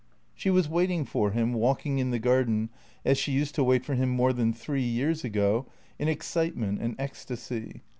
[0.33, 2.71] She was waiting for him, walking in the garden,
[3.05, 5.67] as she used to wait for him more than three years ago,
[5.99, 7.83] in excitement and ecstasy.